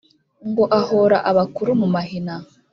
[0.49, 2.35] ngo ahora abakura mu mahina